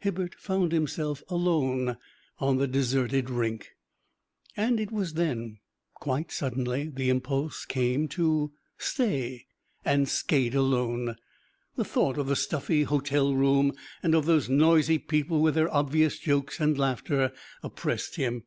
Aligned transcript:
Hibbert 0.00 0.34
found 0.34 0.72
himself 0.72 1.22
alone 1.28 1.96
on 2.40 2.56
the 2.56 2.66
deserted 2.66 3.30
rink. 3.30 3.76
And 4.56 4.80
it 4.80 4.90
was 4.90 5.14
then, 5.14 5.58
quite 5.94 6.32
suddenly, 6.32 6.88
the 6.88 7.08
impulse 7.08 7.64
came 7.64 8.08
to 8.08 8.50
stay 8.78 9.46
and 9.84 10.08
skate 10.08 10.56
alone. 10.56 11.14
The 11.76 11.84
thought 11.84 12.18
of 12.18 12.26
the 12.26 12.34
stuffy 12.34 12.82
hotel 12.82 13.32
room, 13.32 13.74
and 14.02 14.16
of 14.16 14.26
those 14.26 14.48
noisy 14.48 14.98
people 14.98 15.40
with 15.40 15.54
their 15.54 15.72
obvious 15.72 16.18
jokes 16.18 16.58
and 16.58 16.76
laughter, 16.76 17.32
oppressed 17.62 18.16
him. 18.16 18.42